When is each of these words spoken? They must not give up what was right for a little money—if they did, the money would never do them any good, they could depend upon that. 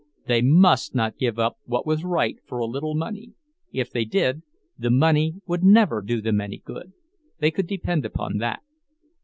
They 0.25 0.41
must 0.41 0.95
not 0.95 1.19
give 1.19 1.37
up 1.37 1.59
what 1.65 1.85
was 1.85 2.03
right 2.03 2.35
for 2.47 2.57
a 2.57 2.65
little 2.65 2.95
money—if 2.95 3.91
they 3.91 4.03
did, 4.03 4.41
the 4.75 4.89
money 4.89 5.35
would 5.45 5.63
never 5.63 6.01
do 6.01 6.21
them 6.21 6.41
any 6.41 6.57
good, 6.57 6.93
they 7.37 7.51
could 7.51 7.67
depend 7.67 8.03
upon 8.03 8.37
that. 8.39 8.63